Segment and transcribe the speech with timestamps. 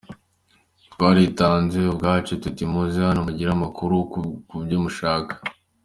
[0.93, 3.95] Twaritanze ubwacu tuti muze hano mugire amakuru
[4.49, 5.33] kubyo mushaka.